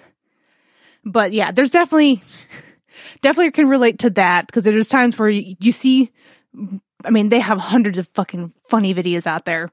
But 1.05 1.33
yeah, 1.33 1.51
there's 1.51 1.69
definitely, 1.69 2.21
definitely 3.21 3.51
can 3.51 3.69
relate 3.69 3.99
to 3.99 4.09
that 4.11 4.47
because 4.47 4.63
there's 4.63 4.87
times 4.87 5.17
where 5.17 5.29
you, 5.29 5.55
you 5.59 5.71
see, 5.71 6.11
I 7.03 7.09
mean, 7.09 7.29
they 7.29 7.39
have 7.39 7.59
hundreds 7.59 7.97
of 7.97 8.07
fucking 8.09 8.53
funny 8.67 8.93
videos 8.93 9.27
out 9.27 9.45
there 9.45 9.71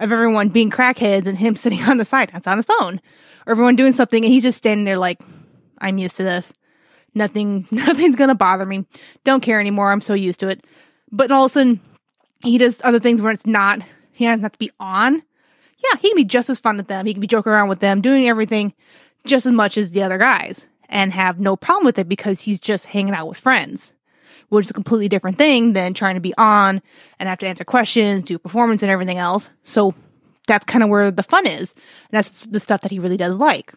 of 0.00 0.12
everyone 0.12 0.48
being 0.48 0.70
crackheads 0.70 1.26
and 1.26 1.38
him 1.38 1.56
sitting 1.56 1.82
on 1.82 1.96
the 1.96 2.04
side, 2.04 2.30
that's 2.32 2.46
on 2.46 2.58
his 2.58 2.66
phone, 2.66 3.00
or 3.46 3.52
everyone 3.52 3.76
doing 3.76 3.92
something 3.92 4.24
and 4.24 4.32
he's 4.32 4.42
just 4.42 4.58
standing 4.58 4.84
there 4.84 4.98
like, 4.98 5.20
I'm 5.78 5.98
used 5.98 6.16
to 6.18 6.24
this. 6.24 6.52
Nothing, 7.14 7.66
nothing's 7.70 8.16
gonna 8.16 8.34
bother 8.34 8.66
me. 8.66 8.84
Don't 9.24 9.42
care 9.42 9.60
anymore. 9.60 9.90
I'm 9.90 10.00
so 10.00 10.14
used 10.14 10.40
to 10.40 10.48
it. 10.48 10.64
But 11.10 11.30
all 11.30 11.44
of 11.44 11.50
a 11.50 11.52
sudden, 11.52 11.80
he 12.42 12.58
does 12.58 12.80
other 12.84 12.98
things 12.98 13.22
where 13.22 13.32
it's 13.32 13.46
not, 13.46 13.80
he 14.12 14.24
doesn't 14.24 14.42
have 14.42 14.52
to 14.52 14.58
be 14.58 14.70
on. 14.80 15.22
Yeah, 15.82 15.98
he 16.00 16.10
can 16.10 16.16
be 16.16 16.24
just 16.24 16.50
as 16.50 16.60
fun 16.60 16.76
with 16.76 16.88
them. 16.88 17.06
He 17.06 17.14
can 17.14 17.20
be 17.20 17.26
joking 17.26 17.52
around 17.52 17.68
with 17.68 17.80
them, 17.80 18.00
doing 18.00 18.28
everything 18.28 18.72
just 19.24 19.46
as 19.46 19.52
much 19.52 19.76
as 19.76 19.90
the 19.90 20.02
other 20.02 20.18
guys 20.18 20.66
and 20.88 21.12
have 21.12 21.40
no 21.40 21.56
problem 21.56 21.86
with 21.86 21.98
it 21.98 22.08
because 22.08 22.40
he's 22.40 22.60
just 22.60 22.84
hanging 22.84 23.14
out 23.14 23.28
with 23.28 23.38
friends, 23.38 23.92
which 24.48 24.66
is 24.66 24.70
a 24.70 24.74
completely 24.74 25.08
different 25.08 25.38
thing 25.38 25.72
than 25.72 25.94
trying 25.94 26.14
to 26.14 26.20
be 26.20 26.34
on 26.36 26.82
and 27.18 27.28
have 27.28 27.38
to 27.38 27.48
answer 27.48 27.64
questions, 27.64 28.24
do 28.24 28.38
performance 28.38 28.82
and 28.82 28.90
everything 28.90 29.18
else. 29.18 29.48
So 29.64 29.94
that's 30.46 30.64
kind 30.64 30.82
of 30.82 30.90
where 30.90 31.10
the 31.10 31.22
fun 31.22 31.46
is. 31.46 31.72
And 31.72 32.18
that's 32.18 32.42
the 32.42 32.60
stuff 32.60 32.82
that 32.82 32.92
he 32.92 32.98
really 32.98 33.16
does 33.16 33.36
like. 33.36 33.72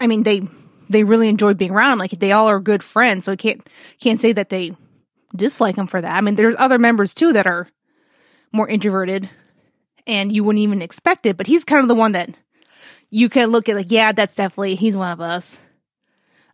I 0.00 0.06
mean, 0.06 0.22
they, 0.22 0.42
they 0.88 1.04
really 1.04 1.28
enjoy 1.28 1.54
being 1.54 1.72
around 1.72 1.92
him. 1.92 1.98
Like 1.98 2.12
they 2.12 2.32
all 2.32 2.48
are 2.48 2.60
good 2.60 2.82
friends. 2.82 3.24
So 3.24 3.36
can't, 3.36 3.66
can't 4.00 4.20
say 4.20 4.32
that 4.32 4.48
they 4.48 4.76
dislike 5.34 5.76
him 5.76 5.86
for 5.86 6.00
that. 6.00 6.12
I 6.12 6.20
mean, 6.20 6.34
there's 6.34 6.56
other 6.58 6.78
members 6.78 7.14
too 7.14 7.32
that 7.32 7.46
are 7.46 7.68
more 8.52 8.68
introverted 8.68 9.28
and 10.06 10.34
you 10.34 10.44
wouldn't 10.44 10.62
even 10.62 10.82
expect 10.82 11.26
it, 11.26 11.36
but 11.36 11.46
he's 11.46 11.64
kind 11.64 11.82
of 11.82 11.88
the 11.88 11.94
one 11.94 12.12
that 12.12 12.30
you 13.10 13.28
can 13.28 13.50
look 13.50 13.68
at 13.68 13.76
like, 13.76 13.90
yeah, 13.90 14.12
that's 14.12 14.34
definitely, 14.34 14.74
he's 14.74 14.96
one 14.96 15.12
of 15.12 15.20
us. 15.20 15.58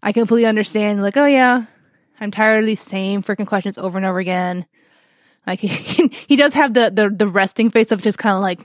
I 0.02 0.12
completely 0.12 0.46
understand, 0.46 1.02
like, 1.02 1.16
oh 1.16 1.26
yeah, 1.26 1.64
I'm 2.20 2.30
tired 2.30 2.60
of 2.60 2.66
these 2.66 2.80
same 2.80 3.22
freaking 3.22 3.46
questions 3.46 3.78
over 3.78 3.96
and 3.96 4.06
over 4.06 4.18
again. 4.18 4.66
Like 5.46 5.60
he, 5.60 5.68
he 6.28 6.36
does 6.36 6.54
have 6.54 6.74
the, 6.74 6.90
the, 6.90 7.10
the 7.10 7.28
resting 7.28 7.70
face 7.70 7.90
of 7.90 8.02
just 8.02 8.18
kind 8.18 8.34
of 8.34 8.42
like, 8.42 8.60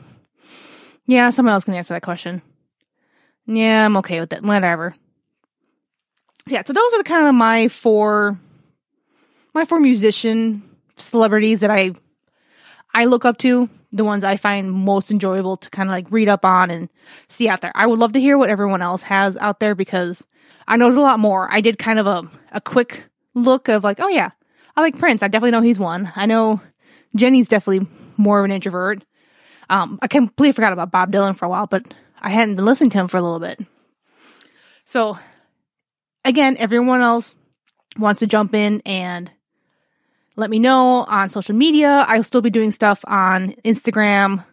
yeah, 1.06 1.30
someone 1.30 1.54
else 1.54 1.64
can 1.64 1.74
answer 1.74 1.94
that 1.94 2.04
question. 2.04 2.42
Yeah, 3.46 3.86
I'm 3.86 3.98
okay 3.98 4.20
with 4.20 4.32
it. 4.34 4.44
Whatever. 4.44 4.96
Yeah, 6.48 6.64
so 6.66 6.74
those 6.74 6.94
are 6.94 6.98
the 6.98 7.04
kind 7.04 7.28
of 7.28 7.36
my 7.36 7.68
four, 7.68 8.38
my 9.54 9.66
four 9.66 9.80
musician 9.80 10.64
celebrities 10.98 11.62
that 11.62 11.72
I, 11.72 11.92
I 12.94 13.06
look 13.06 13.26
up 13.26 13.38
to 13.40 13.70
the 13.92 14.04
ones 14.04 14.24
I 14.24 14.38
find 14.38 14.72
most 14.72 15.12
enjoyable 15.12 15.58
to 15.58 15.70
kind 15.70 15.88
of 15.88 15.92
like 15.92 16.08
read 16.10 16.28
up 16.28 16.44
on 16.44 16.72
and 16.72 16.90
see 17.28 17.48
out 17.48 17.62
there. 17.62 17.72
I 17.76 17.86
would 17.86 18.00
love 18.00 18.14
to 18.14 18.20
hear 18.20 18.38
what 18.38 18.50
everyone 18.50 18.82
else 18.82 19.04
has 19.04 19.38
out 19.38 19.60
there 19.60 19.76
because 19.76 20.26
I 20.68 20.78
know 20.78 20.86
there's 20.86 20.98
a 20.98 21.02
lot 21.02 21.20
more. 21.20 21.52
I 21.52 21.62
did 21.62 21.78
kind 21.78 22.00
of 22.00 22.08
a, 22.08 22.24
a 22.52 22.62
quick 22.62 23.06
look 23.36 23.68
of 23.68 23.84
like, 23.84 24.00
oh 24.00 24.08
yeah, 24.08 24.32
I 24.76 24.82
like 24.82 24.98
Prince. 24.98 25.22
I 25.22 25.28
definitely 25.28 25.52
know 25.52 25.62
he's 25.62 25.80
one. 25.80 26.12
I 26.16 26.26
know 26.26 26.62
Jennie's 27.16 27.48
definitely 27.48 27.88
more 28.18 28.40
of 28.40 28.46
an 28.46 28.52
introvert. 28.52 29.04
Um, 29.70 30.00
I 30.02 30.08
completely 30.08 30.54
forgot 30.54 30.74
about 30.74 30.92
Bob 30.92 31.12
Dylan 31.12 31.36
for 31.36 31.46
a 31.46 31.50
while, 31.50 31.68
but 31.68 31.94
I 32.20 32.30
hadn't 32.30 32.56
been 32.56 32.66
listening 32.66 32.90
to 32.92 32.98
him 32.98 33.08
for 33.08 33.18
a 33.18 33.22
little 33.22 33.40
bit. 33.40 33.60
So 34.86 35.18
again, 36.26 36.58
everyone 36.58 37.02
else 37.02 37.36
wants 37.98 38.20
to 38.20 38.28
jump 38.28 38.56
in 38.56 38.82
and 38.86 39.32
let 40.36 40.50
me 40.50 40.60
know 40.60 41.04
on 41.04 41.30
social 41.30 41.56
media. 41.56 42.06
I'll 42.08 42.24
still 42.24 42.42
be 42.42 42.50
doing 42.50 42.72
stuff 42.72 43.04
on 43.06 43.52
Instagram 43.64 44.44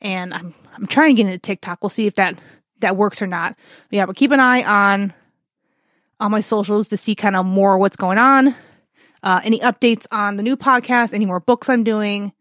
and 0.00 0.32
I'm 0.34 0.54
I'm 0.74 0.86
trying 0.86 1.14
to 1.14 1.22
get 1.22 1.26
into 1.26 1.38
TikTok. 1.38 1.82
We'll 1.82 1.90
see 1.90 2.06
if 2.06 2.14
that 2.14 2.38
that 2.80 2.96
works 2.96 3.22
or 3.22 3.26
not. 3.26 3.56
But 3.88 3.96
yeah, 3.96 4.06
but 4.06 4.16
keep 4.16 4.30
an 4.30 4.40
eye 4.40 4.62
on 4.62 5.12
on 6.20 6.30
my 6.30 6.40
socials 6.40 6.88
to 6.88 6.96
see 6.96 7.14
kind 7.14 7.36
of 7.36 7.46
more 7.46 7.78
what's 7.78 7.96
going 7.96 8.18
on. 8.18 8.54
Uh, 9.22 9.40
any 9.42 9.58
updates 9.60 10.06
on 10.12 10.36
the 10.36 10.42
new 10.42 10.56
podcast, 10.56 11.14
any 11.14 11.26
more 11.26 11.40
books 11.40 11.68
I'm 11.68 11.82
doing. 11.82 12.32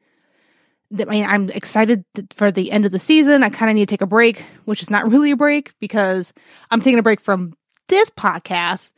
I 0.99 1.05
mean, 1.05 1.25
I'm 1.25 1.49
excited 1.49 2.03
for 2.35 2.51
the 2.51 2.71
end 2.71 2.85
of 2.85 2.91
the 2.91 2.99
season. 2.99 3.41
I 3.41 3.49
kind 3.49 3.71
of 3.71 3.75
need 3.75 3.87
to 3.87 3.93
take 3.93 4.01
a 4.01 4.07
break, 4.07 4.43
which 4.65 4.81
is 4.81 4.89
not 4.89 5.09
really 5.11 5.31
a 5.31 5.37
break 5.37 5.73
because 5.79 6.33
I'm 6.69 6.81
taking 6.81 6.99
a 6.99 7.03
break 7.03 7.21
from 7.21 7.53
this 7.87 8.09
podcast. 8.09 8.91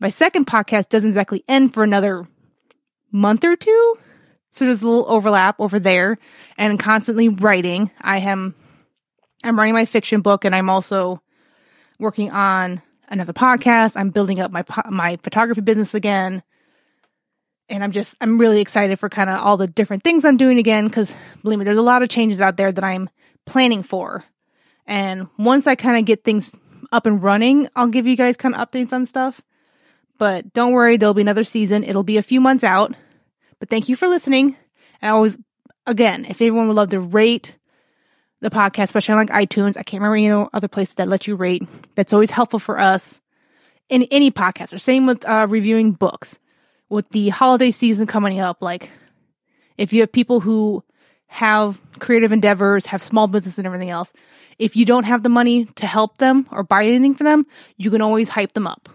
My 0.00 0.08
second 0.08 0.46
podcast 0.46 0.88
doesn't 0.88 1.10
exactly 1.10 1.44
end 1.46 1.72
for 1.72 1.84
another 1.84 2.26
month 3.14 3.44
or 3.44 3.56
two. 3.56 3.94
So 4.50 4.64
there's 4.64 4.82
a 4.82 4.86
little 4.86 5.06
overlap 5.08 5.58
over 5.58 5.78
there 5.78 6.18
and 6.58 6.78
constantly 6.78 7.28
writing. 7.28 7.90
I 8.00 8.18
am, 8.18 8.54
I'm 9.42 9.58
writing 9.58 9.74
my 9.74 9.84
fiction 9.84 10.20
book 10.20 10.44
and 10.44 10.54
I'm 10.54 10.68
also 10.68 11.22
working 11.98 12.30
on 12.30 12.82
another 13.08 13.32
podcast. 13.32 13.96
I'm 13.96 14.10
building 14.10 14.40
up 14.40 14.50
my, 14.50 14.64
my 14.90 15.16
photography 15.22 15.60
business 15.60 15.94
again. 15.94 16.42
And 17.68 17.82
I'm 17.82 17.92
just, 17.92 18.16
I'm 18.20 18.36
really 18.36 18.60
excited 18.60 18.98
for 18.98 19.08
kind 19.08 19.30
of 19.30 19.40
all 19.40 19.56
the 19.56 19.66
different 19.66 20.04
things 20.04 20.24
I'm 20.24 20.36
doing 20.36 20.58
again. 20.58 20.90
Cause 20.90 21.16
believe 21.42 21.58
me, 21.58 21.64
there's 21.64 21.78
a 21.78 21.82
lot 21.82 22.02
of 22.02 22.08
changes 22.08 22.42
out 22.42 22.56
there 22.56 22.70
that 22.70 22.84
I'm 22.84 23.08
planning 23.46 23.82
for. 23.82 24.24
And 24.86 25.28
once 25.38 25.66
I 25.66 25.76
kind 25.76 25.96
of 25.96 26.04
get 26.04 26.24
things 26.24 26.52
up 26.92 27.06
and 27.06 27.22
running, 27.22 27.68
I'll 27.74 27.86
give 27.86 28.06
you 28.06 28.16
guys 28.16 28.36
kind 28.36 28.54
of 28.54 28.68
updates 28.68 28.92
on 28.92 29.06
stuff. 29.06 29.40
But 30.18 30.52
don't 30.52 30.72
worry, 30.72 30.96
there'll 30.96 31.14
be 31.14 31.22
another 31.22 31.44
season. 31.44 31.84
It'll 31.84 32.02
be 32.02 32.18
a 32.18 32.22
few 32.22 32.40
months 32.40 32.64
out. 32.64 32.94
But 33.58 33.68
thank 33.70 33.88
you 33.88 33.96
for 33.96 34.08
listening. 34.08 34.56
And 35.00 35.10
I 35.10 35.14
always, 35.14 35.38
again, 35.86 36.24
if 36.24 36.40
everyone 36.40 36.68
would 36.68 36.76
love 36.76 36.90
to 36.90 37.00
rate 37.00 37.56
the 38.40 38.50
podcast, 38.50 38.84
especially 38.84 39.14
on 39.14 39.26
like 39.26 39.48
iTunes, 39.48 39.76
I 39.76 39.82
can't 39.82 40.02
remember 40.02 40.16
any 40.16 40.48
other 40.52 40.68
places 40.68 40.94
that 40.96 41.08
let 41.08 41.26
you 41.26 41.36
rate. 41.36 41.62
That's 41.94 42.12
always 42.12 42.30
helpful 42.30 42.58
for 42.58 42.78
us 42.78 43.20
in 43.88 44.04
any 44.04 44.30
podcast. 44.30 44.72
Or 44.72 44.78
same 44.78 45.06
with 45.06 45.26
uh, 45.26 45.46
reviewing 45.48 45.92
books. 45.92 46.38
With 46.90 47.08
the 47.08 47.30
holiday 47.30 47.70
season 47.70 48.06
coming 48.06 48.40
up, 48.40 48.60
like 48.60 48.90
if 49.78 49.92
you 49.92 50.02
have 50.02 50.12
people 50.12 50.40
who 50.40 50.84
have 51.26 51.80
creative 51.98 52.30
endeavors, 52.30 52.86
have 52.86 53.02
small 53.02 53.26
business 53.26 53.58
and 53.58 53.66
everything 53.66 53.90
else, 53.90 54.12
if 54.58 54.76
you 54.76 54.84
don't 54.84 55.04
have 55.04 55.22
the 55.22 55.28
money 55.28 55.64
to 55.76 55.86
help 55.86 56.18
them 56.18 56.46
or 56.52 56.62
buy 56.62 56.84
anything 56.84 57.14
for 57.14 57.24
them, 57.24 57.46
you 57.76 57.90
can 57.90 58.02
always 58.02 58.28
hype 58.28 58.52
them 58.52 58.66
up. 58.66 58.88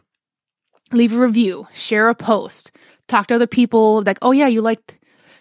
Leave 0.91 1.13
a 1.13 1.19
review, 1.19 1.67
share 1.73 2.09
a 2.09 2.15
post, 2.15 2.71
talk 3.09 3.27
to 3.27 3.35
other 3.35 3.47
people 3.47 4.03
like, 4.03 4.19
oh 4.21 4.31
yeah, 4.31 4.47
you 4.47 4.61
liked 4.61 4.97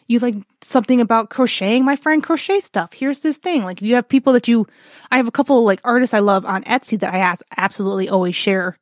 you 0.09 0.19
like 0.19 0.37
something 0.63 1.01
about 1.01 1.29
crocheting, 1.29 1.85
my 1.85 1.95
friend 1.95 2.23
crochet 2.23 2.61
stuff. 2.61 2.95
Here's 2.95 3.21
this 3.21 3.37
thing. 3.37 3.63
Like 3.63 3.83
you 3.83 3.95
have 3.95 4.09
people 4.09 4.33
that 4.33 4.49
you 4.49 4.67
I 5.11 5.19
have 5.19 5.29
a 5.29 5.33
couple 5.33 5.65
like 5.65 5.81
artists 5.85 6.15
I 6.15 6.21
love 6.21 6.45
on 6.47 6.65
Etsy 6.65 6.99
that 7.01 7.15
I 7.15 7.19
ask 7.19 7.45
absolutely 7.57 8.09
always 8.09 8.35
share. 8.35 8.79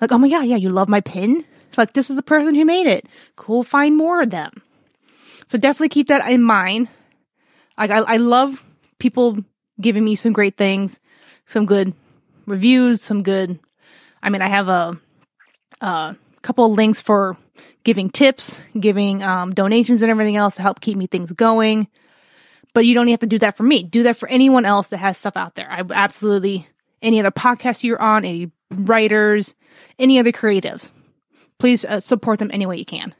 Like, 0.00 0.12
oh 0.12 0.18
my 0.18 0.28
god, 0.28 0.44
yeah, 0.44 0.56
you 0.56 0.68
love 0.68 0.88
my 0.88 1.00
pin? 1.00 1.44
Like 1.76 1.94
this 1.94 2.10
is 2.10 2.16
the 2.16 2.22
person 2.22 2.54
who 2.54 2.64
made 2.64 2.86
it. 2.86 3.06
Cool, 3.36 3.62
find 3.62 3.96
more 3.96 4.22
of 4.22 4.30
them. 4.30 4.62
So 5.46 5.58
definitely 5.58 5.90
keep 5.90 6.08
that 6.08 6.30
in 6.30 6.42
mind. 6.42 6.88
Like 7.78 7.90
I, 7.90 7.98
I 7.98 8.16
love 8.16 8.62
people 8.98 9.38
giving 9.80 10.04
me 10.04 10.16
some 10.16 10.32
great 10.32 10.56
things, 10.56 11.00
some 11.46 11.66
good 11.66 11.94
reviews, 12.46 13.02
some 13.02 13.22
good 13.22 13.58
I 14.22 14.28
mean 14.28 14.42
I 14.42 14.48
have 14.48 14.68
a 14.68 15.00
a 15.80 16.16
couple 16.42 16.72
links 16.72 17.00
for 17.00 17.36
giving 17.84 18.10
tips, 18.10 18.60
giving 18.78 19.22
um, 19.22 19.54
donations 19.54 20.02
and 20.02 20.10
everything 20.10 20.36
else 20.36 20.56
to 20.56 20.62
help 20.62 20.80
keep 20.80 20.96
me 20.96 21.06
things 21.06 21.32
going. 21.32 21.88
But 22.74 22.84
you 22.84 22.94
don't 22.94 23.08
have 23.08 23.20
to 23.20 23.26
do 23.26 23.38
that 23.38 23.56
for 23.56 23.62
me. 23.62 23.82
Do 23.82 24.02
that 24.04 24.16
for 24.16 24.28
anyone 24.28 24.66
else 24.66 24.88
that 24.88 24.98
has 24.98 25.16
stuff 25.16 25.36
out 25.36 25.54
there. 25.54 25.70
I 25.70 25.82
absolutely, 25.94 26.68
any 27.00 27.20
other 27.20 27.30
podcasts 27.30 27.84
you're 27.84 28.00
on, 28.00 28.24
any 28.24 28.50
writers, 28.70 29.54
any 29.98 30.18
other 30.18 30.32
creatives, 30.32 30.90
please 31.58 31.84
uh, 31.84 32.00
support 32.00 32.38
them 32.38 32.50
any 32.52 32.66
way 32.66 32.76
you 32.76 32.84
can. 32.84 33.14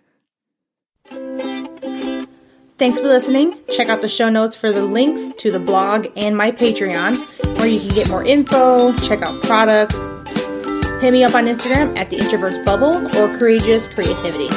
Thanks 2.79 3.01
for 3.01 3.09
listening. 3.09 3.57
Check 3.75 3.89
out 3.89 4.03
the 4.03 4.09
show 4.09 4.29
notes 4.29 4.55
for 4.55 4.71
the 4.71 4.85
links 4.85 5.31
to 5.39 5.51
the 5.51 5.59
blog 5.59 6.09
and 6.17 6.37
my 6.37 6.53
Patreon, 6.53 7.17
where 7.57 7.67
you 7.67 7.81
can 7.81 7.89
get 7.89 8.11
more 8.11 8.23
info, 8.23 8.93
check 8.93 9.23
out 9.23 9.43
products, 9.45 9.97
Hit 11.01 11.13
me 11.13 11.25
up 11.25 11.35
on 11.35 11.45
Instagram 11.45 11.95
at 11.99 12.09
the 12.09 12.17
Introverts 12.17 12.65
Bubble 12.65 13.07
or 13.19 13.39
Courageous 13.39 13.87
Creativity. 13.87 14.49